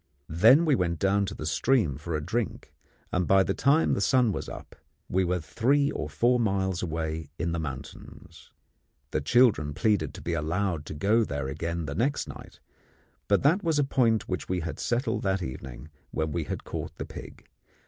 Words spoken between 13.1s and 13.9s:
but that was a